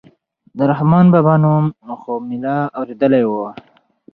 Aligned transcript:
د 0.57 0.59
رحمان 0.71 1.05
بابا 1.13 1.35
نوم 1.43 1.65
خو 2.01 2.11
مې 2.27 2.37
لا 2.43 2.57
اورېدلى 2.77 3.21
و. 3.25 3.31